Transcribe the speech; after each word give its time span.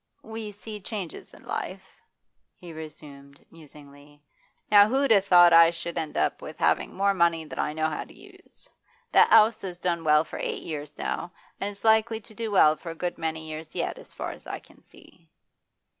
'We 0.23 0.51
see 0.53 0.79
changes 0.79 1.31
in 1.31 1.43
life,' 1.43 2.01
he 2.55 2.73
resumed, 2.73 3.45
musingly. 3.51 4.23
'Now 4.71 4.89
who'd 4.89 5.11
a' 5.11 5.21
thought 5.21 5.53
I 5.53 5.69
should 5.69 5.95
end 5.95 6.17
up 6.17 6.41
with 6.41 6.57
having 6.57 6.95
more 6.95 7.13
money 7.13 7.45
than 7.45 7.59
I. 7.59 7.73
know 7.73 7.85
how 7.87 8.05
to 8.05 8.11
use? 8.11 8.67
The 9.11 9.31
'ouse 9.31 9.61
has 9.61 9.77
done 9.77 10.03
well 10.03 10.23
for 10.23 10.39
eight 10.39 10.63
years 10.63 10.97
now, 10.97 11.31
an' 11.59 11.69
it's 11.69 11.83
likely 11.83 12.19
to 12.19 12.33
do 12.33 12.49
well 12.49 12.75
for 12.75 12.89
a 12.89 12.95
good 12.95 13.19
many 13.19 13.45
years 13.45 13.75
yet, 13.75 13.99
as 13.99 14.11
far 14.11 14.31
as 14.31 14.47
I 14.47 14.57
can 14.57 14.81
see. 14.81 15.29